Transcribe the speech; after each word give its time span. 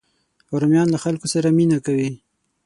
رومیان 0.61 0.87
له 0.91 0.99
خلکو 1.03 1.25
سره 1.33 1.47
مینه 1.57 1.77
کوي 1.85 2.09